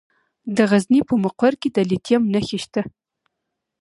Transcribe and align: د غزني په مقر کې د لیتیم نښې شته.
د 0.55 0.57
غزني 0.69 1.01
په 1.09 1.15
مقر 1.23 1.53
کې 1.61 1.69
د 1.75 1.77
لیتیم 1.89 2.21
نښې 2.33 2.59
شته. 2.63 2.81